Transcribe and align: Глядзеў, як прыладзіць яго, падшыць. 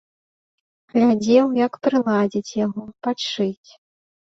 Глядзеў, 0.93 1.45
як 1.67 1.73
прыладзіць 1.85 2.57
яго, 2.65 2.83
падшыць. 3.07 3.69